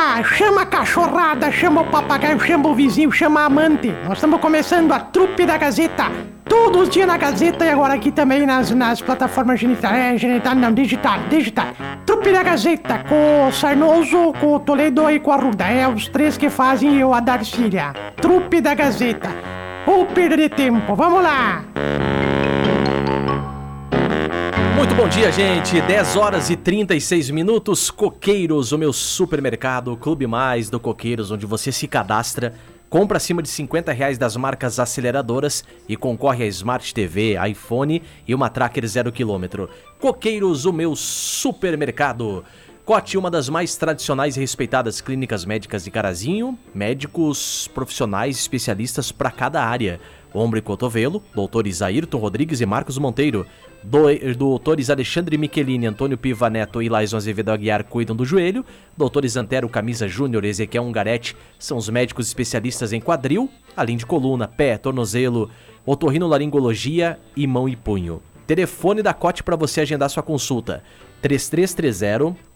[0.00, 3.94] lá, chama a cachorrada, chama o papagaio, chama o vizinho, chama a amante.
[4.04, 6.04] Nós estamos começando a trupe da Gazeta.
[6.44, 10.54] Todos os dias na Gazeta e agora aqui também nas, nas plataformas genital, é, genital,
[10.54, 11.66] não, digital, digital.
[12.06, 15.64] Trupe da Gazeta, com o Sarnoso, com o Toledo e com a Ruda.
[15.66, 17.92] É os três que fazem eu a Darcília.
[18.16, 19.28] Trupe da Gazeta.
[19.86, 21.62] Ou perder tempo, vamos lá.
[24.80, 25.78] Muito bom dia, gente.
[25.78, 27.90] 10 horas e 36 minutos.
[27.90, 32.54] Coqueiros, o meu supermercado, Clube Mais do Coqueiros, onde você se cadastra,
[32.88, 38.34] compra acima de 50 reais das marcas aceleradoras e concorre a Smart TV, iPhone e
[38.34, 39.66] uma Tracker 0 km.
[40.00, 42.42] Coqueiros, o meu supermercado.
[42.90, 49.30] Cote, uma das mais tradicionais e respeitadas clínicas médicas de Carazinho, médicos profissionais especialistas para
[49.30, 50.00] cada área.
[50.34, 53.46] Ombro e cotovelo, doutores Ayrton Rodrigues e Marcos Monteiro.
[53.80, 58.66] Do, doutores Alexandre Michelini, Antônio Piva Neto e Laison Azevedo Aguiar cuidam do joelho.
[58.96, 64.04] Doutores Antero Camisa Júnior e Ezequiel Ungarete são os médicos especialistas em quadril, além de
[64.04, 65.48] coluna, pé, tornozelo,
[65.86, 68.20] otorrinolaringologia e mão e punho.
[68.48, 70.82] Telefone da Cote para você agendar sua consulta:
[71.22, 72.49] 3330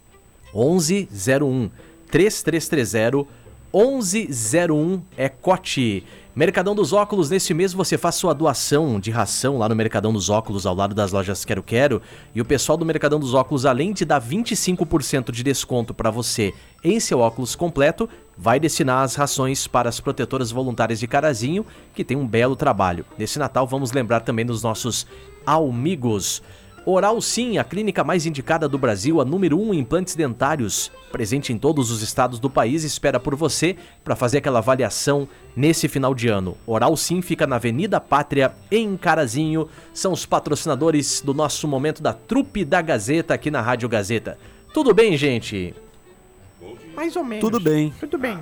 [0.54, 1.70] 1101.
[2.10, 3.26] 3330
[3.74, 6.04] 1101 é Cote.
[6.36, 10.30] Mercadão dos Óculos, nesse mês você faz sua doação de ração lá no Mercadão dos
[10.30, 12.00] Óculos, ao lado das lojas Quero Quero.
[12.34, 16.52] E o pessoal do Mercadão dos Óculos, além de dar 25% de desconto para você
[16.82, 22.04] em seu óculos completo, vai destinar as rações para as protetoras voluntárias de Carazinho, que
[22.04, 23.04] tem um belo trabalho.
[23.18, 25.06] Nesse Natal, vamos lembrar também dos nossos
[25.46, 26.42] amigos.
[26.86, 30.92] Oral Sim, a clínica mais indicada do Brasil, a número 1 um em implantes dentários,
[31.10, 35.26] presente em todos os estados do país, espera por você para fazer aquela avaliação
[35.56, 36.58] nesse final de ano.
[36.66, 39.66] Oral Sim fica na Avenida Pátria, em Carazinho.
[39.94, 44.36] São os patrocinadores do nosso momento da Trupe da Gazeta aqui na Rádio Gazeta.
[44.74, 45.74] Tudo bem, gente?
[46.94, 47.40] Mais ou menos.
[47.40, 47.94] Tudo bem.
[47.98, 48.38] Tudo bem.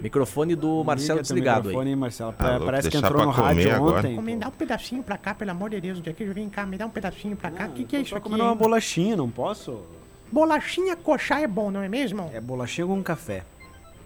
[0.00, 1.74] Microfone do Marcelo desligado aí.
[1.74, 2.34] microfone, Marcelo.
[2.38, 3.98] Ah, Parece que entrou no rádio comer agora.
[3.98, 4.20] ontem.
[4.20, 5.98] Me dá um pedacinho pra cá, pelo amor de Deus.
[5.98, 6.64] Onde é que eu vim cá?
[6.64, 7.66] Me dá um pedacinho pra cá.
[7.66, 8.24] O que, que é isso Tô aqui?
[8.24, 9.80] comendo uma bolachinha, não posso?
[10.30, 12.30] Bolachinha coxá é bom, não é mesmo?
[12.32, 13.42] É bolachinha com café.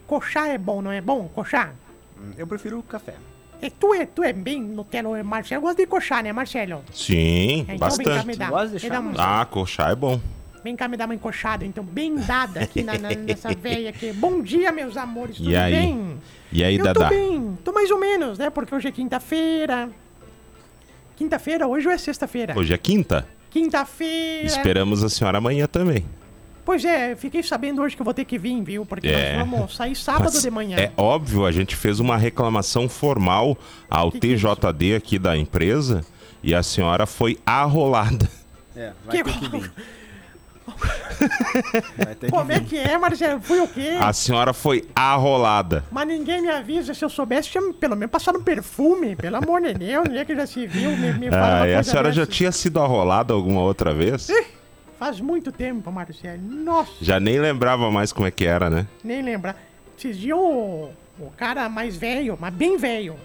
[0.07, 1.29] Coxá é bom, não é bom?
[1.35, 1.71] Coxá?
[2.39, 3.15] Eu prefiro o café.
[3.61, 5.63] E tu é, tu é bem Nutella, é Marcelo.
[5.63, 6.83] Gosta de coxá, né, Marcelo?
[6.93, 8.39] Sim, É, então vem cá, me bastante.
[8.39, 8.51] dá.
[8.51, 10.21] Gosta de Me chá, dá um- Ah, coxá é bom.
[10.65, 14.13] Vem cá me dar uma encoxada, então, bem dada aqui na, na- nessa veia aqui.
[14.13, 15.73] Bom dia, meus amores, tudo E aí?
[15.73, 16.21] bem?
[16.53, 17.09] E aí, Eu Dadá?
[17.09, 18.49] tô bem, tô mais ou menos, né?
[18.49, 19.91] Porque hoje é quinta-feira.
[21.17, 22.55] Quinta-feira, hoje ou é sexta-feira?
[22.57, 23.27] Hoje é quinta.
[23.51, 24.47] Quinta-feira.
[24.47, 26.05] Esperamos a senhora amanhã também.
[26.65, 28.87] Pois é, fiquei sabendo hoje que eu vou ter que vir, viu?
[28.87, 29.37] Porque É.
[29.37, 30.79] nós vamos sair sábado Mas de manhã.
[30.79, 33.59] É óbvio, a gente fez uma reclamação formal
[33.91, 34.37] ao Que que é?
[34.37, 36.05] TJD aqui da empresa
[36.41, 38.29] e a senhora foi arrolada.
[38.77, 39.73] É, vai Que- ter que vir.
[42.31, 43.41] Como é que é, Marcelo?
[43.41, 43.97] Fui o quê?
[44.01, 45.85] A senhora foi arrolada.
[45.91, 46.95] Mas ninguém me avisa.
[46.95, 49.17] Se eu soubesse, tinha pelo menos passado um perfume.
[49.17, 50.91] Pelo amor de Deus, onde é que já se viu?
[50.97, 52.37] Me, me Ah, e a senhora já dessas.
[52.37, 54.29] tinha sido arrolada alguma outra vez?
[54.99, 56.41] Faz muito tempo, Marcelo.
[56.43, 58.87] Nossa, Já nem lembrava mais como é que era, né?
[59.03, 59.57] nem lembra.
[59.99, 63.17] Esses dias o, o cara mais velho, mas bem velho.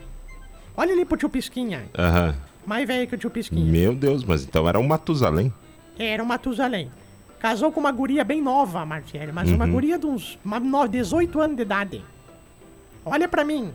[0.76, 1.86] Olha ali pro tio Pisquinha.
[1.98, 2.36] Aham.
[2.66, 3.72] Mais velho que o tio Pisquinha.
[3.72, 5.52] Meu Deus, mas então era um Matusalém.
[5.98, 6.92] Era o Matusalém.
[7.40, 9.32] Casou com uma guria bem nova, Marcelo.
[9.34, 9.56] Mas Uhum.
[9.56, 12.04] uma guria de uns uma, no- 18 anos de idade.
[13.06, 13.74] Olha pra mim.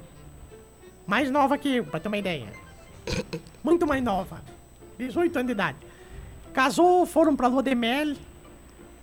[1.06, 2.48] Mais nova que eu, pra ter uma ideia.
[3.62, 4.42] Muito mais nova.
[4.98, 5.78] 18 anos de idade.
[6.52, 8.14] Casou, foram pra lua de mel.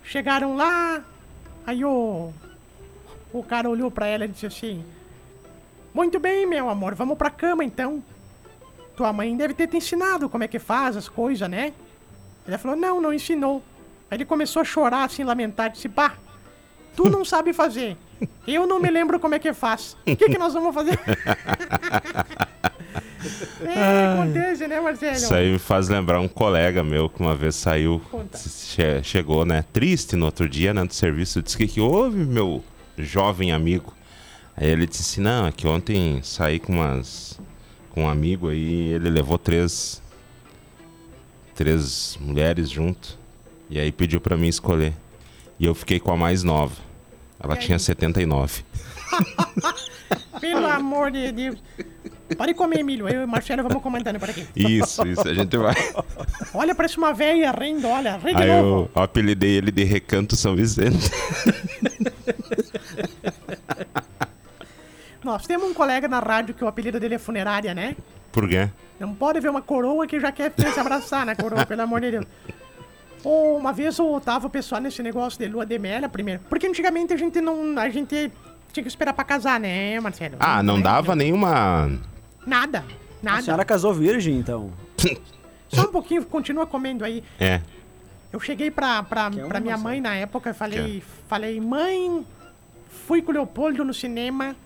[0.04, 1.02] Chegaram lá.
[1.66, 2.32] Aí o.
[3.32, 4.84] O cara olhou pra ela e disse assim:
[5.94, 8.02] Muito bem, meu amor, vamos pra cama então.
[8.96, 11.72] Tua mãe deve ter te ensinado como é que faz as coisas, né?
[12.46, 13.62] Ela falou, não, não ensinou.
[14.10, 16.14] Aí ele começou a chorar, assim, lamentar, disse, pá,
[16.96, 17.96] tu não sabe fazer.
[18.46, 19.96] Eu não me lembro como é que faz.
[20.06, 20.98] O que, que nós vamos fazer?
[23.64, 25.14] é, acontece, né, Marcelo?
[25.16, 28.00] Isso aí me faz lembrar um colega meu que uma vez saiu,
[28.36, 32.62] che- chegou, né, triste no outro dia, né, do serviço, disse que que houve, meu
[32.98, 33.94] jovem amigo.
[34.56, 37.38] Aí ele disse não, é que ontem saí com umas
[37.90, 40.02] com um amigo aí, ele levou três
[41.54, 43.18] três mulheres junto.
[43.70, 44.92] E aí pediu pra mim escolher.
[45.58, 46.74] E eu fiquei com a mais nova.
[47.38, 48.64] Ela tinha 79.
[50.40, 51.62] Pelo amor de Deus.
[52.36, 53.08] Pode comer, Emílio.
[53.08, 54.46] Eu e o Marcelo vamos comentando por aqui.
[54.56, 55.74] Isso, isso, a gente vai.
[56.52, 58.16] Olha, parece uma velha rindo, olha.
[58.16, 58.90] Ri de Aí novo.
[58.94, 61.10] eu apelidei ele de Recanto São Vicente.
[65.22, 67.94] Nós temos um colega na rádio que o apelido dele é funerária, né?
[68.32, 68.68] Por quê?
[68.98, 72.10] Não pode ver uma coroa que já quer se abraçar na coroa, pelo amor de
[72.12, 72.26] Deus.
[73.24, 76.40] Uma vez eu tava o pessoal nesse negócio de lua de mel, primeiro.
[76.48, 77.78] Porque antigamente a gente não.
[77.78, 78.32] A gente
[78.72, 80.36] tinha que esperar pra casar, né, Marcelo?
[80.40, 80.82] Ah, não Né?
[80.84, 81.90] dava nenhuma.
[82.46, 82.78] Nada.
[82.80, 83.42] A Nada.
[83.42, 84.72] senhora casou virgem, então.
[85.68, 87.22] Só um pouquinho, continua comendo aí.
[87.38, 87.60] É.
[88.32, 92.24] Eu cheguei pra, pra, Quer pra minha mãe na época e falei, falei, mãe,
[93.06, 94.56] fui com o Leopoldo no cinema.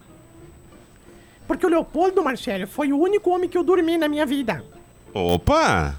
[1.46, 4.64] Porque o Leopoldo, Marcelo, foi o único homem que eu dormi na minha vida.
[5.12, 5.94] Opa!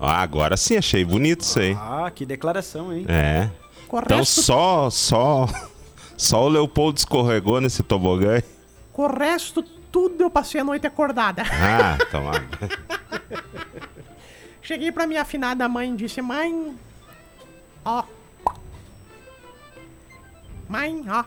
[0.00, 1.76] Ah, agora sim, achei bonito isso aí.
[1.78, 3.04] Ah, que declaração, hein?
[3.06, 3.50] É.
[3.86, 5.46] Com o Então só, só,
[6.16, 8.42] só o Leopoldo escorregou nesse tobogã.
[8.92, 11.42] com o resto, tudo eu passei a noite acordada.
[11.42, 12.44] Ah, tomara.
[14.62, 16.74] Cheguei pra minha afinada mãe e disse, mãe,
[17.84, 18.04] ó.
[20.68, 21.24] Mãe, ó.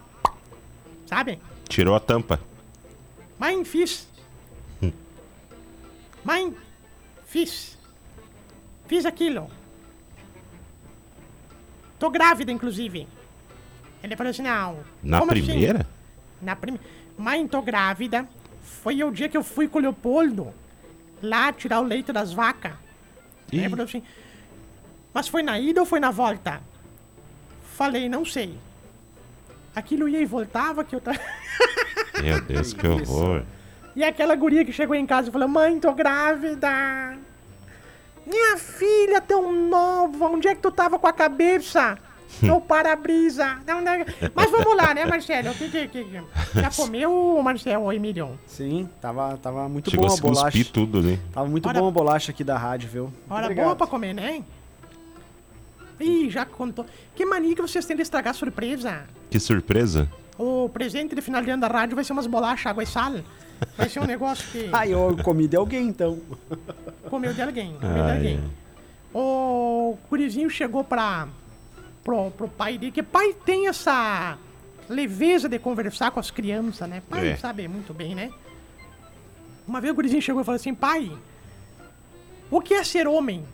[1.05, 1.39] Sabe?
[1.67, 2.39] Tirou a tampa.
[3.37, 4.07] Mãe, fiz.
[6.23, 6.55] Mãe,
[7.25, 7.77] fiz.
[8.93, 9.49] Fiz aquilo.
[11.97, 13.07] Tô grávida, inclusive.
[14.03, 14.83] Ele falou assim, não.
[15.01, 15.45] Na como assim?
[15.45, 15.87] primeira?
[16.39, 16.85] Na primeira.
[17.17, 18.29] Mãe, tô grávida.
[18.61, 20.53] Foi o dia que eu fui com o Leopoldo
[21.23, 22.73] lá tirar o leite das vacas.
[23.51, 24.03] Ele falou assim,
[25.11, 26.61] mas foi na ida ou foi na volta?
[27.75, 28.59] Falei, não sei.
[29.75, 31.17] Aquilo ia e voltava que eu tava...
[32.21, 33.41] Meu Deus, que horror.
[33.95, 37.17] E aquela guria que chegou em casa e falou: Mãe, tô grávida.
[38.25, 41.97] Minha filha tão nova, onde é que tu tava com a cabeça?
[42.41, 43.59] No para-brisa.
[43.67, 43.91] Não, não.
[44.33, 45.51] Mas vamos lá, né, Marcelo?
[45.51, 46.23] O que, que, que, que-
[46.61, 48.39] Já comeu, Marcelo, ou Emílio?
[48.47, 50.65] Sim, tava, tava muito Chegou bom a a se bolacha.
[50.73, 51.19] tudo ali.
[51.31, 53.13] Tava muito Ora- bom a bolacha aqui da rádio, viu?
[53.29, 54.43] Hora boa pra comer, né?
[55.99, 56.85] Ih, já contou.
[57.15, 59.03] Que mania que vocês têm de estragar a surpresa.
[59.29, 60.09] Que surpresa.
[60.37, 63.13] O presente de final de ano da rádio vai ser umas bolachas, água e sal.
[63.77, 64.69] Vai ser um negócio que...
[64.71, 66.19] Ah, eu comi de alguém, então.
[67.09, 68.43] Comeu de alguém, comeu de alguém.
[69.13, 71.27] O gurizinho chegou pra,
[72.03, 74.37] pro, pro pai dele, que pai tem essa
[74.89, 77.01] leveza de conversar com as crianças, né?
[77.09, 77.35] Pai É.
[77.37, 78.31] sabe muito bem, né?
[79.67, 81.11] Uma vez o gurizinho chegou e falou assim, pai,
[82.51, 83.45] o que é ser homem?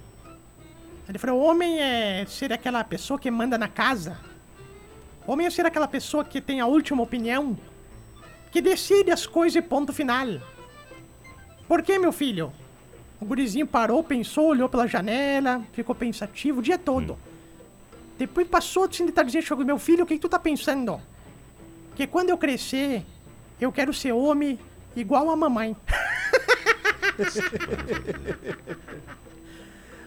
[1.08, 4.18] Ele falou, homem é ser aquela pessoa que manda na casa.
[5.28, 7.58] Homem é ser aquela pessoa que tem a última opinião,
[8.52, 10.28] que decide as coisas e ponto final.
[11.68, 12.52] Por que, meu filho?
[13.22, 17.18] O gurizinho parou, pensou, olhou pela janela, ficou pensativo o dia todo.
[18.18, 21.00] Depois passou assim de tardezinha, chegou, meu filho, o que, que tu tá pensando?
[21.96, 23.06] Que quando eu crescer,
[23.60, 24.58] eu quero ser homem
[24.96, 25.76] igual a mamãe.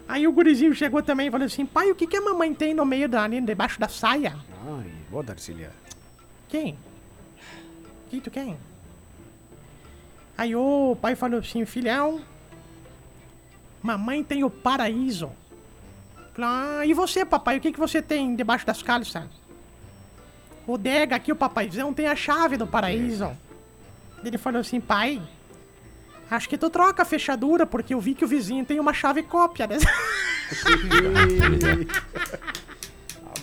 [0.08, 2.74] Aí o gurizinho chegou também e falou assim, pai, o que, que a mamãe tem
[2.74, 4.36] no meio da, ali, debaixo da saia?
[4.66, 5.70] Ai, boa, Darcília.
[6.48, 6.76] Quem?
[8.12, 8.58] Que tu quem?
[10.36, 12.20] Aí o pai falou assim, filhão,
[13.82, 15.32] mamãe tem o paraíso.
[16.36, 19.24] Ah, e você, papai, o que, que você tem debaixo das calças?
[20.66, 23.34] O Dega aqui, o papaizão, tem a chave do paraíso.
[24.22, 25.22] Ele falou assim, pai,
[26.30, 29.22] acho que tu troca a fechadura, porque eu vi que o vizinho tem uma chave
[29.22, 29.66] cópia.
[29.66, 29.78] né?"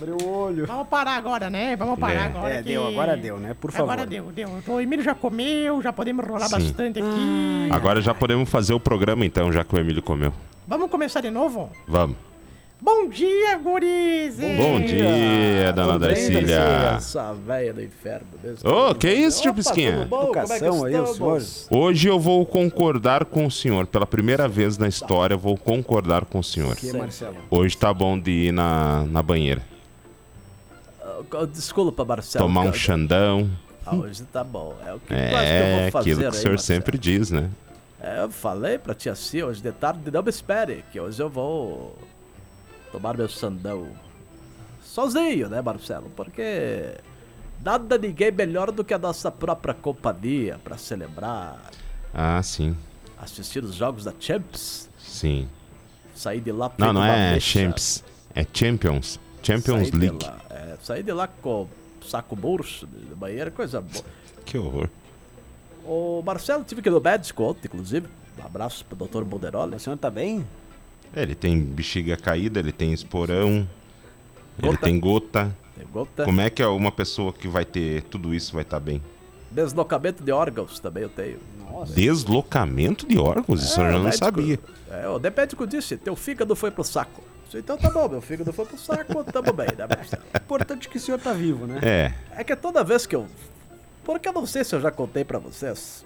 [0.02, 0.66] Abre o olho.
[0.66, 1.76] Vamos parar agora, né?
[1.76, 2.26] Vamos parar É.
[2.28, 2.54] agora.
[2.54, 3.54] É, que- deu, agora deu, né?
[3.60, 3.92] Por favor.
[3.92, 4.50] Agora deu, deu.
[4.68, 6.56] O Emílio já comeu, já podemos rolar Sim.
[6.56, 7.70] bastante aqui.
[7.72, 10.32] Agora já podemos fazer o programa então, já que o Emílio comeu.
[10.68, 11.70] Vamos começar de novo?
[11.88, 12.16] Vamos.
[12.82, 14.56] Bom dia, gurizes!
[14.56, 16.94] Bom dia, dona bem, Darcília.
[16.96, 18.70] Essa velha do inferno mesmo.
[18.72, 20.08] Ô, que isso, tio Pisquinha?
[20.10, 20.22] bom?
[20.22, 21.18] É Educação aí, os estamos?
[21.18, 21.68] senhores.
[21.70, 23.86] Hoje eu vou concordar com o senhor.
[23.86, 26.74] Pela primeira vez na história, eu vou concordar com o senhor.
[26.78, 27.36] Que, Marcelo?
[27.52, 29.62] Hoje tá bom de ir na, na banheira.
[31.52, 32.46] Desculpa, Marcelo.
[32.46, 33.50] Tomar um xandão.
[33.86, 34.76] Ah, hoje tá bom.
[34.86, 37.32] É o que, acha que eu É, vou fazer aquilo que o senhor sempre diz,
[37.32, 37.50] né?
[38.00, 41.30] É, eu falei pra tia Cia hoje de tarde, não me espere, que hoje eu
[41.30, 41.98] vou
[42.92, 43.88] tomar meu sandão
[44.82, 46.10] sozinho, né, Marcelo?
[46.16, 46.96] Porque
[47.64, 51.60] nada ninguém melhor do que a nossa própria companhia pra celebrar,
[52.14, 52.76] Ah, sim.
[53.22, 55.50] assistir os jogos da Champions, Sim.
[56.16, 58.04] sair de lá Não, não é Champs.
[58.34, 59.20] É Champions.
[59.44, 60.26] Champions sair League.
[60.70, 61.68] Lá, é, sair de lá com
[62.06, 64.04] saco murcho de banheiro, coisa boa.
[64.46, 64.90] Que horror.
[65.86, 68.08] O Marcelo tive que ir no médico ontem, inclusive.
[68.42, 69.24] Um abraço pro Dr.
[69.24, 69.76] Bolderoli.
[69.76, 70.46] O senhor tá bem?
[71.14, 73.68] É, ele tem bexiga caída, ele tem esporão,
[74.58, 74.78] ele Gota.
[74.86, 75.58] tem gota.
[75.76, 76.24] Tem gota.
[76.26, 79.02] Como é que é uma pessoa que vai ter tudo isso vai estar bem?
[79.52, 81.40] Deslocamento de órgãos também eu tenho.
[81.96, 83.64] Deslocamento de órgãos?
[83.64, 84.60] Isso eu É, já o não médico- sabia.
[84.92, 87.24] É, o médico disse, teu fígado foi pro saco.
[87.54, 90.24] Então tá bom, meu fígado foi pro saco, tamo bem, né, Marcelo?
[90.36, 91.80] Importante que o senhor tá vivo, né?
[91.82, 93.28] É, É que toda vez que eu...
[94.04, 96.06] Porque eu não sei se eu já contei pra vocês.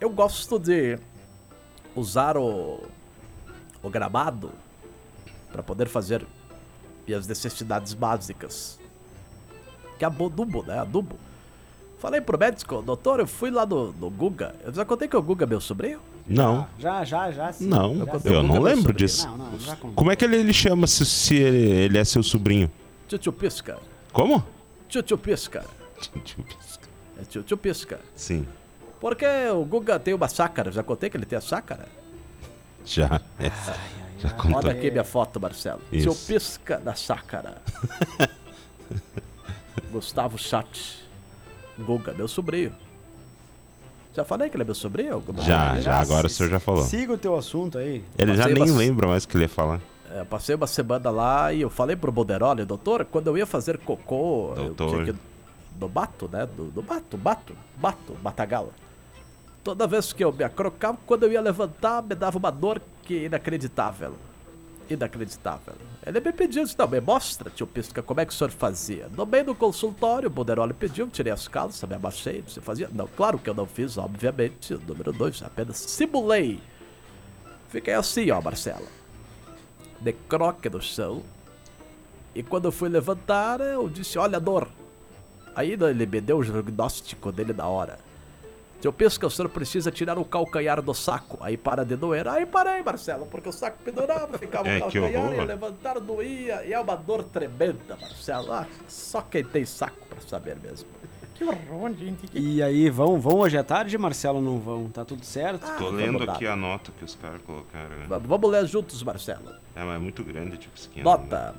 [0.00, 0.98] Eu gosto de
[1.94, 2.80] usar o...
[3.82, 4.52] O gramado
[5.50, 6.24] para poder fazer
[7.06, 8.78] minhas necessidades básicas.
[9.98, 10.78] Que é adubo, né?
[10.78, 11.18] Adubo.
[11.98, 14.54] Falei pro médico, doutor, eu fui lá no, no Guga.
[14.62, 16.00] Eu já contei que o Guga é meu sobrinho?
[16.26, 17.52] Não, Já, já, já.
[17.52, 17.66] Sim.
[17.66, 19.26] não, Já eu o não lembro disso.
[19.26, 19.76] Não, não, já.
[19.76, 22.70] Como é que ele, ele chama se, se ele, ele é seu sobrinho?
[23.08, 23.78] Tio Tio Pisca.
[24.12, 24.44] Como?
[24.88, 25.64] Tio Tio Pisca.
[27.20, 28.00] É tio Tio Pisca.
[28.14, 28.46] Sim,
[29.00, 30.70] Porque o Guga tem uma chácara.
[30.70, 31.86] Já contei que ele tem a chácara?
[32.84, 33.20] já.
[33.38, 33.50] é.
[34.18, 34.58] já contou.
[34.58, 35.80] Olha aqui minha foto, Marcelo.
[35.92, 36.10] Isso.
[36.10, 37.56] Tio Pisca da chácara.
[39.90, 41.00] Gustavo Chat.
[41.78, 42.72] Guga, meu sobrinho.
[44.14, 45.20] Já falei que ele é meu sobrinho?
[45.20, 45.42] Guga?
[45.42, 46.82] Já, já, agora o se- senhor já falou.
[46.82, 48.04] Siga o teu assunto aí.
[48.18, 49.80] Ele já nem lembra mais o que ele ia falar.
[50.12, 53.78] É, passei uma semana lá e eu falei pro Boderoli, doutor, quando eu ia fazer
[53.78, 54.88] cocô, Doutor.
[54.98, 55.20] eu tinha que...
[55.76, 56.46] Do bato, né?
[56.56, 58.70] Do, do bato, bato, bato, batagala.
[59.62, 63.16] Toda vez que eu me acrocava, quando eu ia levantar, me dava uma dor que
[63.18, 64.14] é inacreditável.
[64.90, 65.74] Inacreditável.
[66.04, 69.08] Ele me pediu, disse, não, me mostra, tio Pisca, como é que o senhor fazia.
[69.16, 72.90] No meio do consultório, o Boderoli pediu, tirei as calças, me abaixei, você fazia?
[72.92, 74.74] Não, claro que eu não fiz, obviamente.
[74.74, 76.60] Número dois, apenas simulei.
[77.68, 79.00] Fiquei assim, ó, Marcelo
[80.00, 81.22] de croque no chão.
[82.34, 84.68] E quando eu fui levantar, eu disse: Olha a dor.
[85.54, 87.98] Aí ele me deu o diagnóstico dele na hora.
[88.82, 91.38] Eu penso que o senhor precisa tirar o calcanhar do saco.
[91.42, 92.26] Aí para de doer.
[92.28, 96.64] Aí parei, Marcelo, porque o saco pendurava, ficava É, o calcanhar, ia levantar, doía.
[96.64, 98.52] E é uma dor tremenda, Marcelo.
[98.52, 100.88] Ah, só quem tem saco pra saber mesmo.
[101.34, 102.26] Que horror, gente.
[102.26, 102.38] Que...
[102.38, 104.40] E aí, vão, vão hoje à tarde, Marcelo?
[104.42, 104.88] Não vão?
[104.90, 105.64] Tá tudo certo?
[105.66, 107.96] Ah, Tô lendo aqui a nota que os caras colocaram.
[107.96, 108.06] né?
[108.08, 109.50] Vamos- Vamos ler juntos, Marcelo.
[109.74, 111.04] É, mas é muito grande, tipo esquina.
[111.04, 111.54] Nota.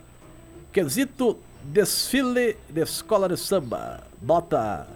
[0.71, 4.01] Quesito desfile de escola de samba.
[4.21, 4.87] Nota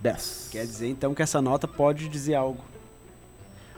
[0.00, 0.48] 10.
[0.52, 2.64] Quer dizer, então, que essa nota pode dizer algo.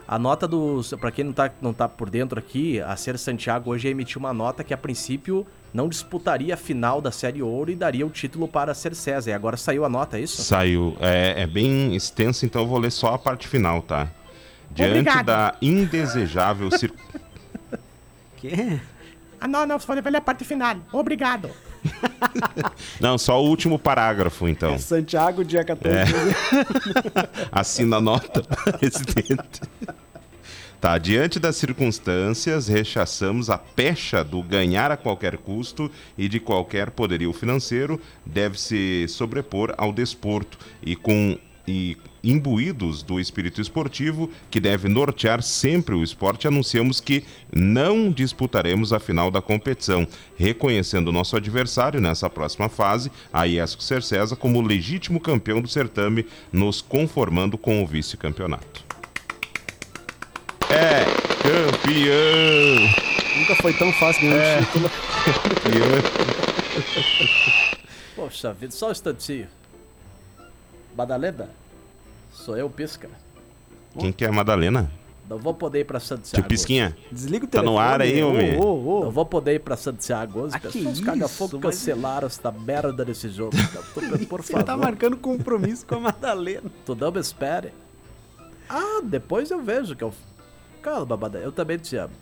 [0.07, 0.81] A nota do.
[0.99, 4.33] Pra quem não tá, não tá por dentro aqui, a Ser Santiago hoje emitiu uma
[4.33, 8.47] nota que a princípio não disputaria a final da Série Ouro e daria o título
[8.47, 9.29] para a Ser César.
[9.29, 10.41] E agora saiu a nota, é isso?
[10.41, 10.97] Saiu.
[10.99, 14.09] É, é bem extenso, então eu vou ler só a parte final, tá?
[14.69, 15.25] Diante Obrigado.
[15.25, 16.93] da indesejável cir...
[18.37, 18.81] Que?
[19.39, 20.75] Ah, não, não, você falou ler a parte final.
[20.91, 21.49] Obrigado.
[22.99, 24.77] Não, só o último parágrafo, então.
[24.77, 25.97] Santiago, dia 14.
[25.97, 26.05] É.
[27.51, 28.43] Assina a nota,
[28.77, 29.61] presidente.
[30.79, 36.89] Tá, diante das circunstâncias, rechaçamos a pecha do ganhar a qualquer custo e de qualquer
[36.89, 41.37] poderio financeiro deve se sobrepor ao desporto e com
[41.71, 48.93] e imbuídos do espírito esportivo que deve nortear sempre o esporte, anunciamos que não disputaremos
[48.93, 55.19] a final da competição, reconhecendo nosso adversário nessa próxima fase, a Iesco Cercesa, como legítimo
[55.19, 58.83] campeão do certame, nos conformando com o vice-campeonato.
[60.69, 61.05] É
[61.41, 63.11] campeão!
[63.37, 64.91] Nunca foi tão fácil ganhar um título.
[68.15, 69.47] Poxa vida, só um instantinho.
[70.95, 71.60] Madalena?
[72.31, 73.09] Sou eu, Pisca.
[73.99, 74.89] Quem que é a Madalena?
[75.29, 76.41] Não vou poder ir pra Santiago.
[76.41, 76.95] Tio Pisquinha?
[77.11, 77.73] Desliga o Tá telefone.
[77.75, 78.57] no ar aí, homem.
[78.59, 79.03] Ô, ô, ô.
[79.05, 80.55] Não vou poder ir pra Santiago hoje.
[80.55, 83.51] Ah, Pessoas isso, caga-fogo mas- cancelaram essa merda desse jogo.
[83.55, 84.65] Então, por Você favor.
[84.65, 86.69] tá marcando compromisso com a Madalena.
[86.85, 87.71] Tu não me espere.
[88.69, 90.13] Ah, depois eu vejo que eu.
[90.81, 92.13] Calma, Madalena, eu também te amo.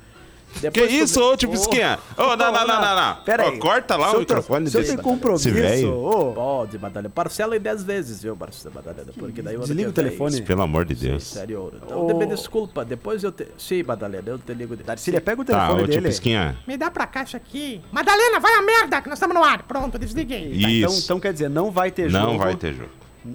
[0.53, 1.99] Que Depois tu isso, ô tio Pisquinha?
[2.17, 3.15] Ô, não, não, não, não, não.
[3.23, 3.59] Pera aí.
[3.59, 7.09] corta lá o microfone Se eu tenho compromisso, ô, Pode, Madalena.
[7.09, 9.11] Parcela em 10 vezes, viu, Marcelo Madalena?
[9.17, 10.41] Porque daí eu Desliga o telefone.
[10.41, 11.23] Pelo amor de Deus.
[11.23, 11.71] Sério.
[11.83, 13.47] Então, me desculpa, depois eu te.
[13.57, 14.75] Sim, Madalena, eu te ligo.
[14.75, 16.07] Darcília, pega o Tá, telefone ô tio dele.
[16.07, 16.57] Pisquinha.
[16.67, 17.81] Me dá pra isso aqui.
[17.91, 19.63] Madalena, vai a merda, que nós estamos no ar.
[19.63, 20.49] Pronto, desliguei.
[20.61, 21.03] Tá, então, Isso.
[21.03, 22.25] então quer dizer, não vai ter jogo.
[22.25, 22.89] Não vai ter jogo.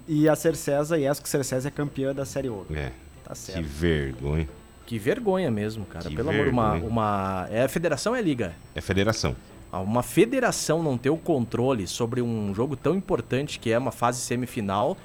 [0.08, 2.66] E a Cercesa, e essa que Cercesa é campeã da Série Ouro.
[2.74, 2.90] É.
[3.24, 3.62] Tá Que certo.
[3.62, 4.48] vergonha.
[4.86, 6.08] Que vergonha mesmo, cara.
[6.08, 6.90] Que Pelo amor, uma, vergonha.
[6.90, 7.46] uma.
[7.50, 8.54] É federação ou é liga?
[8.74, 9.34] É federação.
[9.72, 13.90] Ah, Uma federação não ter o controle sobre um jogo tão importante que é uma
[13.92, 14.96] fase semifinal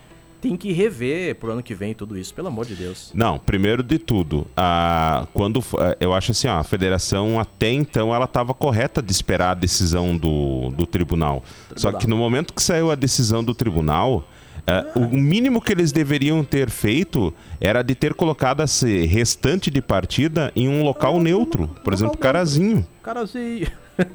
[0.41, 3.11] tem que rever pro ano que vem tudo isso, pelo amor de Deus.
[3.13, 8.23] Não, primeiro de tudo, a, quando a- eu acho assim, a federação até então ela
[8.23, 11.43] estava correta de esperar a decisão do, do tribunal.
[11.75, 14.23] Só que no momento que saiu a decisão do tribunal,
[14.67, 19.81] é, o mínimo que eles deveriam ter feito era de ter colocado esse restante de
[19.81, 22.17] partida em um local neutro, por exemplo.
[22.17, 22.85] Carazinho.
[23.03, 23.67] Carazinho.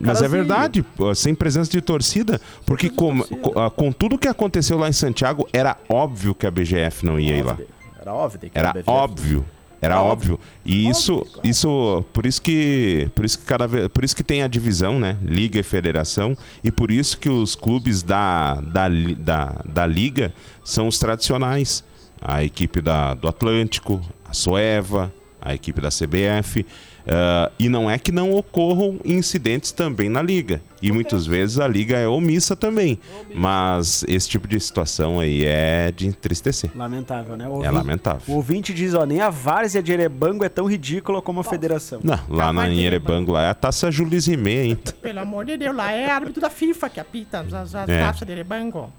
[0.00, 3.40] Mas é verdade, sem presença de torcida, porque com, torcida.
[3.40, 7.18] com- ah, com tudo que aconteceu lá em Santiago, era óbvio que a BGF não
[7.18, 7.56] ia ir lá.
[8.00, 8.90] Era óbvio, Era BVF.
[8.90, 9.44] óbvio.
[9.84, 10.40] Era óbvio.
[10.64, 14.42] E isso, isso, por isso que, por isso que cada vez, por isso que tem
[14.42, 15.16] a divisão, né?
[15.22, 18.88] Liga e Federação, e por isso que os clubes da, da,
[19.18, 20.32] da, da liga
[20.64, 21.84] são os tradicionais.
[22.20, 26.64] A equipe da, do Atlântico, a Soeva, a equipe da CBF.
[27.06, 30.62] Ah, e não é que não ocorram incidentes também na liga.
[30.80, 32.98] E muitas vezes a liga é omissa também.
[33.34, 36.70] Mas esse tipo de situação aí é de entristecer.
[36.74, 37.46] Lamentável, né?
[37.48, 38.22] O É lamentável.
[38.26, 42.00] O ouvinte diz, ó, nem a várzea de Erebango é tão ridícula como a federação.
[42.02, 44.92] Não, lá na de- Erebango lá é a taça Jules Rimet ainda.
[45.02, 48.00] Pelo amor de Deus, lá é árbitro da FIFA que apita as, as É.
[48.00, 48.90] taças de banco.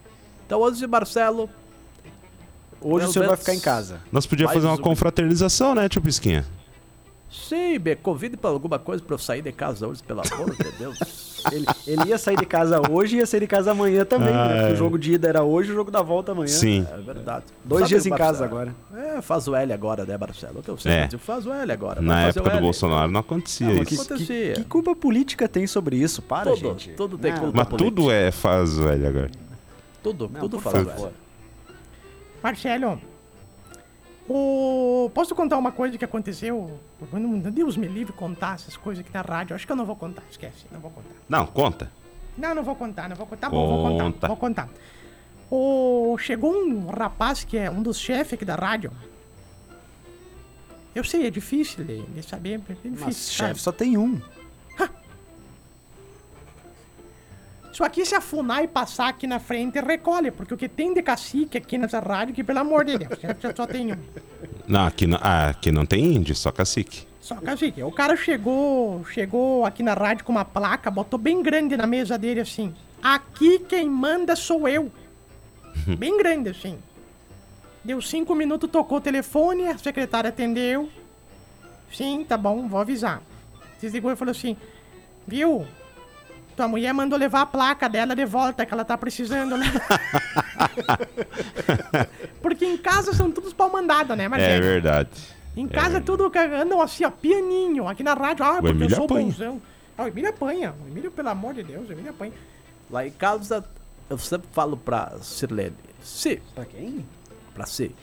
[0.45, 1.50] Então hoje, Marcelo,
[2.81, 3.39] Hoje Meu o senhor vai Deus.
[3.39, 4.00] ficar em casa.
[4.12, 4.77] Nós podíamos fazer uma um.
[4.77, 6.45] confraternização, né, tio Pisquinha?
[7.48, 10.72] Sim, me convide pra alguma coisa pra eu sair de casa hoje, pelo amor de
[10.77, 10.98] Deus.
[11.51, 14.48] Ele, ele ia sair de casa hoje e ia sair de casa amanhã também, Ah,
[14.48, 14.70] né?
[14.72, 14.74] É.
[14.74, 16.48] o jogo de ida era hoje, o jogo da volta amanhã.
[16.48, 16.88] Sim.
[16.92, 17.46] É verdade.
[17.63, 18.75] Dois Sabe, dias em casa agora.
[18.92, 20.62] É, faz o L agora, né, Marcelo?
[20.62, 21.10] O que eu sei, É.
[21.20, 22.01] faz o L agora.
[22.01, 22.63] Na vai fazer época o do L.
[22.63, 24.01] Bolsonaro não acontecia Não, Que, isso.
[24.12, 24.54] Acontecia.
[24.54, 26.20] que- que culpa política tem sobre isso?
[26.24, 26.89] Para, Tudo, gente.
[26.94, 27.58] tudo tem Não, culpa.
[27.58, 27.89] Mas política.
[27.96, 29.32] tudo é faz velho agora.
[30.01, 30.89] Tudo, Não, tudo faz o.
[30.89, 31.12] L.
[32.44, 33.00] Marcelo,
[34.27, 35.10] o...
[35.13, 36.79] posso contar uma coisa que aconteceu?
[37.51, 39.55] Deus me livre contar essas coisas aqui na rádio.
[39.55, 41.10] Acho que eu não vou contar, esquece, não vou contar.
[41.29, 41.91] Não, conta.
[42.38, 43.50] Não, não vou contar, não vou contar.
[43.50, 44.27] Bom, vou contar, Conta.
[44.27, 44.70] vou contar.
[45.50, 46.17] O...
[46.20, 48.91] Chegou um rapaz que é um dos chefes aqui da rádio.
[50.94, 53.05] Eu sei, é difícil de, de saber, é difícil.
[53.05, 53.50] Mas sabe?
[53.50, 54.20] chefe só tem um.
[57.75, 61.01] Isso aqui, se a FUNAI passar aqui na frente, recolhe, porque o que tem de
[61.01, 63.98] cacique aqui nessa rádio, que pelo amor de Deus, já só tem um.
[64.65, 67.05] Não, aqui não, ah, aqui não tem índio, só cacique.
[67.20, 67.84] Só cacique.
[67.84, 72.17] O cara chegou, chegou aqui na rádio com uma placa, botou bem grande na mesa
[72.17, 72.74] dele assim.
[73.03, 74.89] Aqui quem manda sou eu.
[76.00, 76.77] bem grande assim.
[77.84, 80.89] Deu cinco minutos, tocou o telefone, a secretária atendeu.
[81.91, 83.22] Sim, tá bom, vou avisar.
[83.82, 84.55] Desligou e falou assim:
[85.27, 85.67] Viu?
[86.55, 89.65] Tua mulher mandou levar a placa dela de volta, que ela tá precisando, né?
[92.41, 94.62] Porque em casa são todos pau mandado, né, É Marcelo?
[94.63, 95.09] verdade.
[95.55, 97.88] Em casa tudo ca- andam assim, ó, pianinho.
[97.88, 99.25] Aqui na rádio, ah, porque eu Emílio sou apanha.
[99.25, 99.62] bonzão.
[99.97, 100.74] Ah, o Emílio apanha.
[100.85, 102.33] O Emílio, pelo amor de Deus, o Emílio apanha.
[102.91, 103.63] Lá em casa,
[104.09, 105.75] eu sempre falo pra Sirlene.
[106.01, 107.05] Si, Pra quem?
[107.53, 107.95] pra si.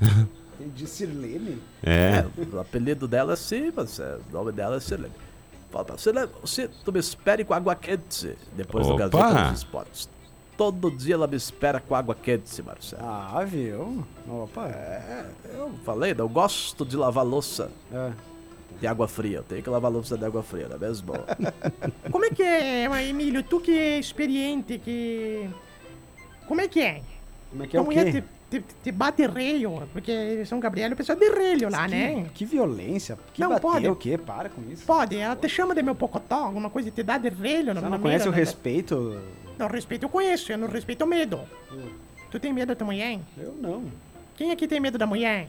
[0.74, 1.60] De Sirlene?
[1.82, 2.18] É.
[2.18, 5.14] É, o apelido dela é Si, mas é, o nome dela é Sirlene.
[5.70, 9.08] Pra Sirlene, você, tu me espere com água quente depois do Opa!
[9.08, 10.08] Gazeta dos Esportes.
[10.56, 13.02] Todo dia ela me espera com água quente, Marcelo.
[13.04, 14.04] Ah, viu?
[14.28, 14.66] Opa.
[14.68, 18.12] É, eu falei, eu gosto de lavar louça É.
[18.80, 19.38] de água fria.
[19.38, 21.12] Eu tenho que lavar louça de água fria, não é mesmo?
[22.10, 23.42] Como é que é, Emílio?
[23.42, 25.48] Tu que é experiente, que.
[26.46, 27.00] Como é que é?
[27.50, 28.20] Como é que é Tua o mulher quê?
[28.20, 32.24] te, te, te bate relho, porque São Gabriel é o pessoal de relho lá, né?
[32.24, 33.16] Que, que violência.
[33.32, 33.88] Que Não, bater pode.
[33.88, 34.18] o quê?
[34.18, 34.84] Para com isso.
[34.84, 37.80] Pode, ela te chama de meu pocotó, alguma coisa, e te dá de relho Você
[37.80, 38.36] não na conhece o né?
[38.36, 39.20] respeito?
[39.56, 41.40] Não, respeito eu conheço, eu não respeito o medo.
[42.30, 43.20] Tu tem medo da tua mulher?
[43.38, 43.84] Eu não.
[44.36, 45.46] Quem aqui tem medo da mulher?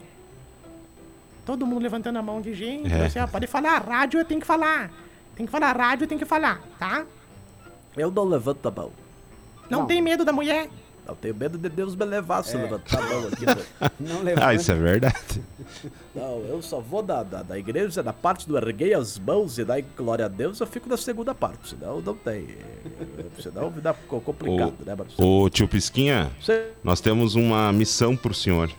[1.46, 2.92] Todo mundo levantando a mão de gente.
[2.94, 3.10] É.
[3.10, 4.92] Você ó, pode falar, rádio tem que falar.
[5.36, 7.06] Tem que falar, rádio tem que falar, tá?
[7.98, 8.92] Eu não levanto a mão.
[9.70, 9.88] Não, Não.
[9.88, 10.70] tem medo da mulher?
[11.12, 13.46] Eu tenho medo de Deus me levar se eu levantar a mão aqui.
[13.46, 13.56] né?
[14.00, 14.48] Não levanta.
[14.48, 15.42] Ah, isso é verdade.
[16.16, 19.64] Não, eu só vou da, da, da igreja, da parte do erguei as mãos e
[19.64, 22.48] dar glória a Deus, eu fico na segunda parte, senão não tem.
[23.40, 25.44] Senão dá ficou complicado, né, Marcelo?
[25.44, 28.70] Ô tio Pisquinha, Você nós temos uma missão pro senhor.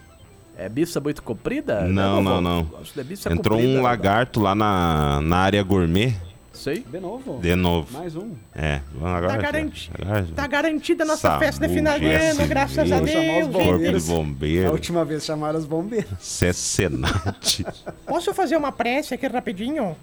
[0.57, 1.83] é missa muito comprida?
[1.83, 2.69] Não, não, não.
[3.09, 3.83] Missa Entrou comprida, um não.
[3.83, 6.15] lagarto lá na, na área gourmet.
[6.53, 6.81] Sei.
[6.81, 7.39] De novo?
[7.41, 7.93] De novo.
[7.93, 8.35] Mais um.
[8.55, 9.37] É, vamos agora.
[9.37, 13.01] Tá, garanti agora- tá garantida a nossa festa de final de é ano, graças a
[13.01, 13.47] Deus.
[13.49, 13.53] os.
[13.57, 14.69] Corpo de bombeiros.
[14.69, 16.11] A última vez chamaram os bombeiros.
[16.21, 17.65] Cessenate.
[18.07, 19.97] Posso fazer uma prece aqui rapidinho?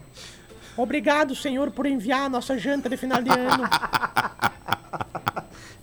[0.76, 3.64] Obrigado, Senhor, por enviar a nossa janta de final de ano.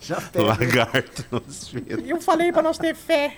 [0.01, 0.45] Já pega.
[0.45, 1.85] lagarto nos fez.
[2.07, 3.35] Eu falei pra nós ter fé.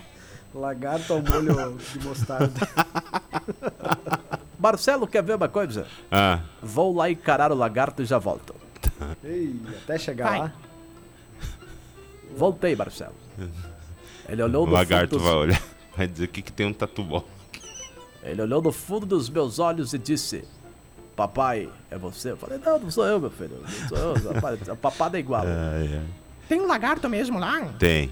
[0.54, 2.50] Lagarto ao molho de mostarda.
[4.60, 5.86] Marcelo, quer ver uma coisa?
[6.10, 8.54] Ah, Vou lá encarar o lagarto e já volto.
[9.24, 10.38] Ei, até chegar Vai.
[10.40, 10.52] lá.
[12.36, 13.14] Voltei, Marcelo.
[14.28, 15.42] Ele olhou o no lagarto fundo vai dos...
[15.42, 15.62] olhar.
[15.96, 17.24] Vai dizer o que, que tem um tatu bom.
[18.22, 20.44] Ele olhou no fundo dos meus olhos e disse:
[21.16, 22.30] Papai, é você?
[22.32, 23.60] Eu falei: Não, não sou eu, meu filho.
[23.60, 24.74] Não sou eu.
[24.74, 25.42] O papai é igual.
[25.46, 26.00] Ai.
[26.48, 27.60] Tem um lagarto mesmo lá?
[27.78, 28.10] Tem.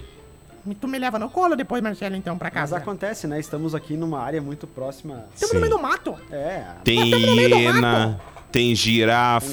[0.79, 2.77] Tu me leva no colo depois, Marcelo, então, pra Mas casa.
[2.77, 3.39] acontece, né?
[3.39, 5.25] Estamos aqui numa área muito próxima.
[5.33, 5.55] Estamos Sim.
[5.55, 6.15] no meio do mato.
[6.31, 6.63] É.
[6.83, 8.19] Tem hiena,
[8.51, 9.47] tem girafa,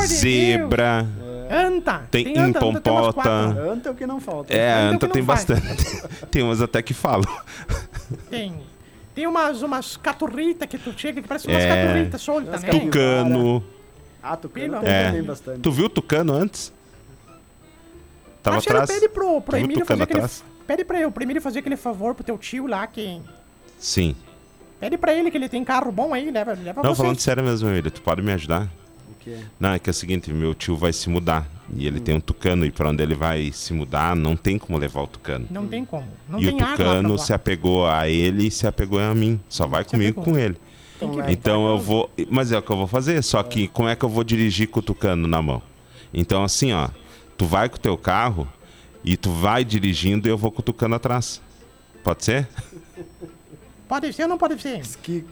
[0.00, 1.06] de zebra,
[1.50, 2.02] Anta.
[2.10, 2.92] tem anta, anta, tem.
[3.70, 4.54] Anta é o que não falta.
[4.54, 5.62] É, a Ainda anta tem bastante.
[6.30, 7.24] tem umas até que falam.
[8.30, 8.54] Tem.
[9.14, 11.84] Tem umas, umas caturritas que tu chega que parece umas É.
[11.86, 12.70] caturritas soltas, né?
[12.70, 13.62] Tucano.
[14.22, 15.06] Ah, tucano Pelo tem É.
[15.08, 15.60] também bastante.
[15.60, 16.72] Tu viu o tucano antes?
[18.42, 19.00] Tava Marcelo, atrás?
[19.00, 20.18] pede pro, pro o Emílio fazer aquele...
[20.20, 20.44] atrás?
[20.66, 23.20] Pede pra eu, pro Emílio fazer aquele favor pro teu tio lá, que...
[23.78, 24.14] Sim.
[24.78, 26.98] Pede pra ele que ele tem carro bom aí, leva, leva Não, vocês.
[26.98, 28.68] falando sério mesmo, Emílio, tu pode me ajudar?
[29.10, 29.36] O quê?
[29.58, 31.48] Não, é que é o seguinte, meu tio vai se mudar.
[31.74, 34.78] E ele tem um tucano, e pra onde ele vai se mudar, não tem como
[34.78, 35.46] levar o tucano.
[35.50, 36.06] Não tem como.
[36.28, 39.40] Não e o tem pra tucano se apegou a ele e se apegou a mim.
[39.48, 40.34] Só vai comigo apegou.
[40.34, 40.56] com ele.
[40.98, 42.10] Que Então eu vou.
[42.30, 43.22] Mas é o que eu vou fazer.
[43.22, 45.62] Só que como é que eu vou dirigir com o tucano na mão?
[46.12, 46.88] Então, assim, ó.
[47.38, 48.46] Tu vai com o teu carro
[49.04, 51.40] e tu vai dirigindo e eu vou com o tucano atrás.
[52.04, 52.46] Pode ser?
[53.88, 54.82] Pode ser ou não pode ser?
[55.02, 55.24] Que,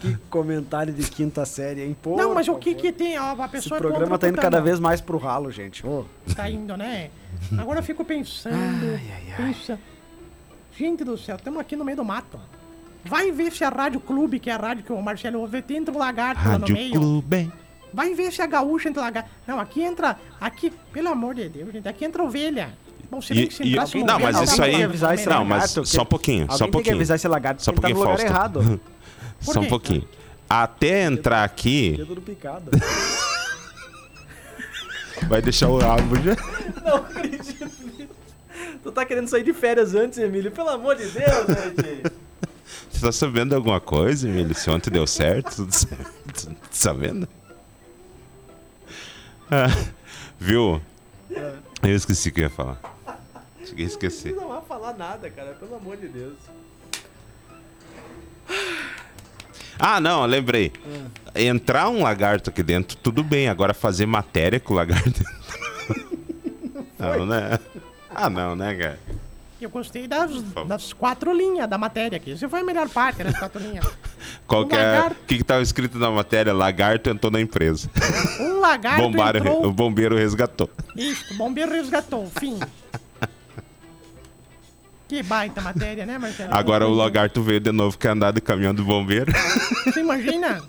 [0.00, 1.96] que comentário de quinta série, hein?
[2.00, 3.18] Pô, não, mas o que que tem?
[3.18, 5.84] Ó, a Esse pessoa é programa tá indo cada vez mais pro ralo, gente.
[5.86, 6.04] Ô,
[6.36, 7.10] Tá indo, né?
[7.58, 8.56] Agora eu fico pensando.
[9.36, 9.78] pensa-
[10.76, 12.38] Gente do céu, estamos aqui no meio do mato.
[13.04, 15.80] Vai ver se a Rádio Clube, que é a rádio que o Marcelo ouve, tem
[15.80, 16.92] um lagarto lá no Rádio meio.
[16.92, 17.52] Clube.
[17.94, 19.30] Vai ver se a gaúcha entra lagarto.
[19.46, 20.18] Não, aqui entra.
[20.40, 22.74] Aqui, pelo amor de Deus, gente, aqui entra ovelha.
[23.10, 24.82] Bom, se E- que se e- não, ovelha, mas isso aí.
[24.82, 26.96] avisar esse Não, mas só um pouquinho, alguém só um tem que pouquinho.
[26.96, 28.58] avisar esse lagarto Só um ele tá no pouquinho, lugar Fausto.
[28.60, 28.80] errado.
[29.40, 30.08] Só um pouquinho.
[30.48, 32.70] Até entrar aqui, Dedo do picado.
[35.28, 36.36] vai deixar o rabo já.
[36.84, 38.08] Não acredito nisso.
[38.82, 40.50] Tu tá querendo sair de férias antes, Emílio?
[40.50, 42.02] Pelo amor de Deus, gente.
[42.90, 44.54] Você tá sabendo alguma coisa, Emílio?
[44.54, 46.12] Se ontem deu certo, tudo certo.
[46.46, 47.28] Tá sabendo?
[50.38, 50.80] Viu?
[51.82, 52.78] Eu esqueci o que eu ia falar.
[53.64, 54.34] Cheguei a esquecer.
[54.34, 55.52] Não vai falar nada, cara.
[55.52, 56.34] Pelo amor de Deus.
[59.78, 60.72] Ah, não, lembrei.
[61.34, 63.48] Entrar um lagarto aqui dentro, tudo bem.
[63.48, 65.22] Agora fazer matéria com o lagarto.
[66.98, 67.58] Não, né?
[68.08, 68.98] Ah, não, né, cara?
[69.64, 70.30] Eu gostei das,
[70.68, 72.32] das quatro linhas da matéria aqui.
[72.32, 73.86] Isso foi a melhor parte das quatro linhas.
[74.46, 75.06] Qual Um que é.
[75.06, 76.52] O que, que tava escrito na matéria?
[76.52, 77.90] Lagarto entrou na empresa.
[78.40, 79.66] Um lagarto Bombaram, entrou...
[79.66, 80.68] o bombeiro resgatou.
[80.94, 82.30] Isso, o bombeiro resgatou.
[82.38, 82.60] Fim.
[85.08, 86.54] Que baita matéria, né, Marcelo?
[86.54, 89.32] Agora o lagarto veio de novo, quer andar de caminhão do bombeiro.
[89.86, 90.62] Você imagina?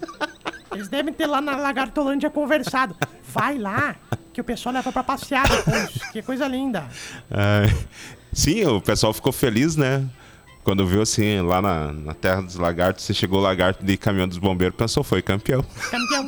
[0.72, 2.96] Eles devem ter lá na Lagartolândia conversado.
[3.28, 3.96] Vai lá,
[4.32, 6.12] que o pessoal leva pra passear depois.
[6.14, 6.86] Que coisa linda.
[7.30, 7.68] Ai,
[8.36, 10.08] sim, o pessoal ficou feliz, né?
[10.66, 14.28] Quando viu assim, lá na, na terra dos lagartos, você chegou o lagarto de caminhão
[14.28, 15.64] dos bombeiros, pensou, foi campeão.
[15.92, 16.28] Campeão.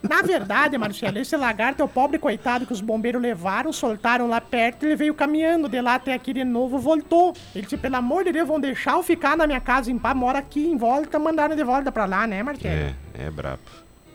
[0.00, 4.40] Na verdade, Marcelo, esse lagarto é o pobre coitado que os bombeiros levaram, soltaram lá
[4.40, 7.34] perto, ele veio caminhando de lá até aqui de novo, voltou.
[7.52, 10.16] Ele disse, pelo amor de Deus, vão deixar eu ficar na minha casa em paz,
[10.16, 12.74] mora aqui em volta, mandaram de volta pra lá, né, Marcelo?
[12.74, 12.94] É,
[13.26, 13.62] é brabo.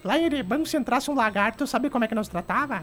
[0.06, 2.82] Lá em Erebango, se entrasse um lagarto, sabe como é que nós tratava?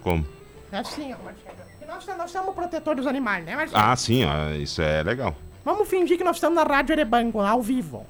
[0.00, 0.24] Como?
[0.72, 1.56] Assim, ó, Marcelo.
[1.86, 3.82] Nós, nós somos protetor dos animais, né, Marcelo?
[3.82, 5.34] Ah, sim, ó, isso é legal.
[5.64, 8.06] Vamos fingir que nós estamos na Rádio Erebango, ao vivo.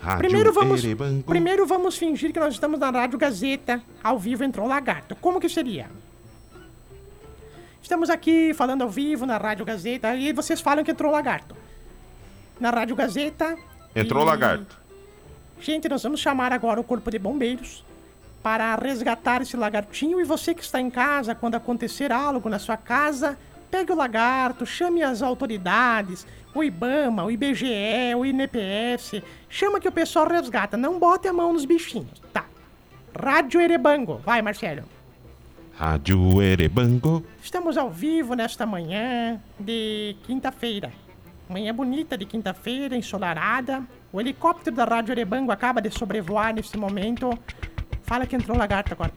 [0.00, 1.22] Rádio Primeiro vamos, Erebango.
[1.24, 5.14] primeiro vamos fingir que nós estamos na Rádio Gazeta, ao vivo entrou o lagarto.
[5.16, 5.86] Como que seria?
[7.82, 11.56] Estamos aqui falando ao vivo na Rádio Gazeta e vocês falam que entrou o lagarto.
[12.58, 13.56] Na Rádio Gazeta.
[13.94, 14.76] Entrou o e- lagarto.
[15.60, 17.84] Gente, nós vamos chamar agora o Corpo de Bombeiros
[18.46, 20.20] para resgatar esse lagartinho.
[20.20, 23.36] E você que está em casa, quando acontecer algo na sua casa,
[23.68, 29.20] pegue o lagarto, chame as autoridades, o IBAMA, o IBGE, o INPS.
[29.48, 30.76] Chama que o pessoal resgata.
[30.76, 32.22] Não bote a mão nos bichinhos.
[32.32, 32.44] Tá.
[33.20, 34.18] Rádio Erebango.
[34.24, 34.84] Vai, Marcelo.
[35.74, 37.26] Rádio Erebango.
[37.42, 40.92] Estamos ao vivo nesta manhã de quinta-feira.
[41.48, 43.82] Manhã bonita de quinta-feira, ensolarada.
[44.12, 47.36] O helicóptero da Rádio Erebango acaba de sobrevoar nesse momento.
[48.06, 49.12] Fala que entrou lagarto agora.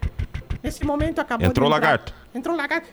[0.64, 2.14] Nesse momento acabou Entrou de entrar- lagarto.
[2.34, 2.88] Entrou lagarto.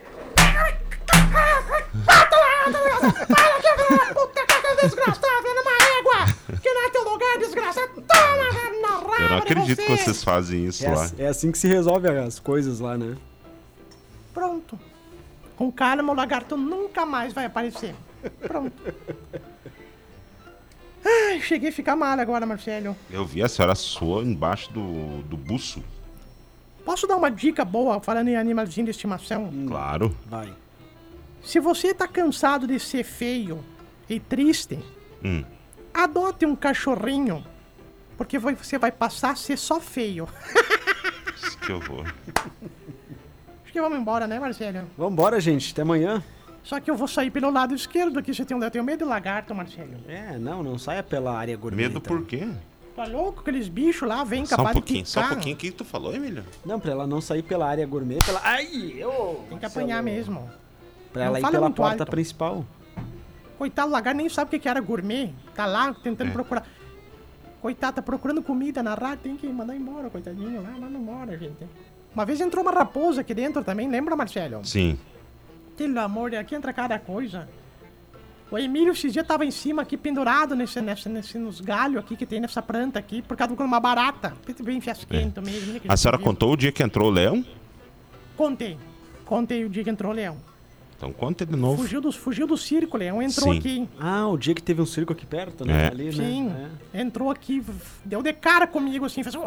[2.04, 6.59] Fala que puta que desgraçado, numa égua!
[6.62, 7.88] Que não é teu lugar, desgraçado!
[7.94, 10.04] Toma na raba Eu não acredito que você.
[10.04, 11.04] vocês fazem isso É, lá.
[11.04, 13.16] ass- é assim que se resolve as coisas lá, né?
[14.35, 14.78] Pronto.
[15.56, 17.94] Com calma, o lagarto nunca mais vai aparecer.
[18.40, 18.72] Pronto.
[21.07, 22.97] Ai, cheguei a ficar mal agora, Marcelo.
[23.11, 25.83] Eu vi a senhora sua embaixo do, do buço.
[26.85, 29.53] Posso dar uma dica boa falando em animalzinho de estimação?
[29.69, 30.16] Claro.
[30.27, 30.53] Vai.
[31.42, 33.62] Se você tá cansado de ser feio
[34.09, 34.79] e triste,
[35.25, 35.45] Hum.
[35.95, 37.45] adote um cachorrinho.
[38.16, 40.29] Porque você vai passar a ser só feio.
[41.64, 42.07] Que horror.
[43.64, 44.88] Acho que vamos embora, né, Marcelo?
[44.97, 45.73] Vambora, gente.
[45.73, 46.23] Até amanhã.
[46.66, 48.35] Só que eu vou sair pelo lado esquerdo aqui.
[48.35, 49.92] Você tem um, eu tenho medo de lagarto, Marcelo.
[50.09, 51.85] É, não, não saia pela área gourmet.
[51.85, 52.16] Medo então.
[52.16, 52.48] por quê?
[52.96, 53.40] Tá louco?
[53.40, 55.55] Aqueles bichos lá vêm Só um capaz pouquinho, de só um pouquinho.
[55.55, 56.42] O que tu falou, Emílio?
[56.64, 58.40] Não, pra ela não sair pela área gourmet, pela.
[58.42, 58.94] Ai!
[58.96, 59.44] Eu...
[59.48, 60.50] Tem que apanhar mesmo.
[61.12, 62.11] Pra Não ela ir pela porta alto.
[62.11, 62.64] principal.
[63.57, 65.33] Coitado, o lagarto nem sabe o que que era gourmet.
[65.55, 66.33] Tá lá tentando É.
[66.33, 66.66] procurar.
[67.62, 70.62] Coitado, tá procurando comida na rádio, tem que mandar embora, coitadinho.
[70.62, 71.64] Lá, manda embora, gente.
[72.12, 74.64] Uma vez entrou uma raposa aqui dentro também, lembra, Marcelo?
[74.64, 74.98] Sim.
[75.76, 77.48] Pelo amor de Deus, aqui entra cada coisa.
[78.50, 82.16] O Emílio esses dias tava em cima aqui, pendurado nesse, nesse, nesse, nos galhos aqui
[82.16, 84.34] que tem nessa planta aqui, por causa de uma barata.
[84.62, 85.72] Bem fiasquento mesmo.
[85.74, 86.24] né, A senhora viu.
[86.26, 87.44] contou o dia que entrou o leão?
[88.36, 88.78] Contei.
[89.24, 90.36] Contei o dia que entrou o leão.
[90.96, 91.82] Então conta de novo.
[91.82, 93.58] Fugiu do, fugiu do circo, o leão entrou Sim.
[93.58, 93.88] aqui.
[93.98, 95.84] Ah, o dia que teve um circo aqui perto, né?
[95.84, 95.88] É.
[95.88, 96.12] Ali, né?
[96.12, 96.54] Sim,
[96.94, 97.00] É.
[97.02, 97.62] entrou aqui,
[98.04, 99.42] deu de cara comigo assim, fez um.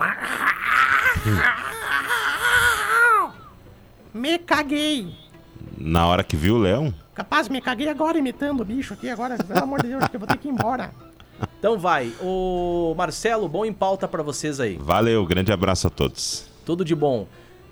[4.13, 5.15] Me caguei.
[5.79, 6.93] Na hora que viu o leão?
[7.15, 10.19] Capaz, me caguei agora imitando o bicho aqui, agora, pelo amor de Deus, que eu
[10.19, 10.91] vou ter que ir embora.
[11.57, 12.11] Então vai.
[12.21, 14.77] O Marcelo, bom em pauta pra vocês aí.
[14.77, 16.45] Valeu, grande abraço a todos.
[16.65, 17.27] Tudo de bom.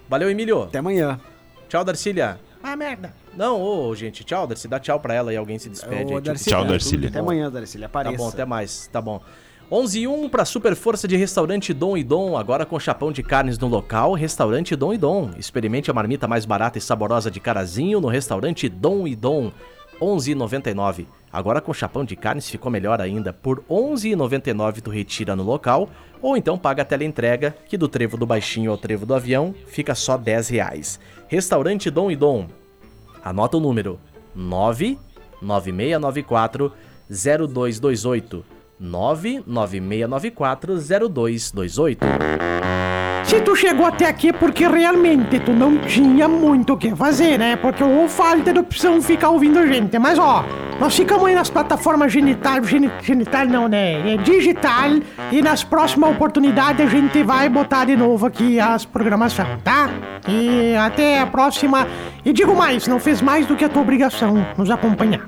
[0.10, 0.64] Valeu, Emílio.
[0.64, 1.20] Até amanhã.
[1.68, 2.40] Tchau, Darcília.
[2.64, 3.14] Ah, merda.
[3.36, 4.68] Não, ô, gente, tchau, Darcy.
[4.68, 6.12] Dá tchau pra ela e alguém se despede.
[6.14, 7.10] Ô, aí, Darcília, Tchau, tudo- Darcília.
[7.10, 7.88] Até amanhã, Darcília.
[7.88, 8.18] Tá Apareça.
[8.18, 8.88] bom, até mais.
[8.88, 9.22] Tá bom.
[9.70, 13.22] 11 e 1 para Super Força de Restaurante Dom e Dom, agora com chapão de
[13.22, 15.32] carnes no local, Restaurante Dom e Dom.
[15.38, 19.52] Experimente a marmita mais barata e saborosa de Carazinho no Restaurante Dom e Dom.
[20.00, 21.06] 11,99.
[21.34, 23.34] Agora com chapão de carnes ficou melhor ainda.
[23.34, 25.90] Por 11,99 tu retira no local
[26.22, 29.94] ou então paga a teleentrega, que do trevo do baixinho ao trevo do avião fica
[29.94, 30.98] só 10 reais.
[31.28, 32.48] Restaurante Dom e Dom.
[33.22, 34.00] Anota o número
[34.34, 36.72] 99694
[37.10, 38.56] 0228.
[38.80, 40.78] 99694
[41.10, 42.00] 0228.
[43.24, 47.58] Se tu chegou até aqui porque realmente tu não tinha muito o que fazer, né?
[47.58, 50.00] Porque ou falta de opção ficar ouvindo gente.
[50.00, 50.46] Mas ó,
[50.80, 54.14] nós ficamos aí nas plataformas genital, geni- genital não, né?
[54.14, 54.92] É digital.
[55.32, 59.90] E nas próximas oportunidades a gente vai botar de novo aqui as programações, tá?
[60.30, 61.86] E até a próxima.
[62.24, 65.28] E digo mais, não fez mais do que a tua obrigação nos acompanhar.